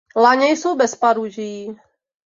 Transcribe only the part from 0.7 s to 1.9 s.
bez paroží.